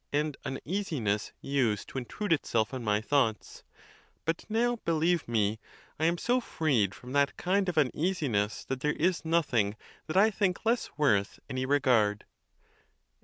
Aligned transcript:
and 0.11 0.35
uneasiness 0.45 1.31
used 1.41 1.87
to 1.87 1.99
intrude 1.99 2.33
itself 2.33 2.73
on 2.73 2.83
my 2.83 2.99
thoughts; 2.99 3.63
but 4.25 4.43
now, 4.49 4.77
believe 4.77 5.27
me, 5.27 5.59
I 5.99 6.05
am 6.05 6.17
so 6.17 6.39
freed 6.41 6.95
from 6.95 7.11
that 7.13 7.37
kind 7.37 7.69
of 7.69 7.77
un 7.77 7.91
easiness 7.93 8.65
that 8.65 8.79
there 8.79 8.93
is 8.93 9.23
nothing 9.23 9.75
that 10.07 10.17
I 10.17 10.31
think 10.31 10.65
less 10.65 10.89
worth 10.97 11.39
any 11.51 11.67
regard. 11.67 12.25